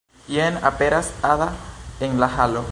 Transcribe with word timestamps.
Jen 0.33 0.55
aperas 0.69 1.13
Ada 1.21 1.49
en 1.99 2.19
la 2.19 2.25
halo. 2.27 2.65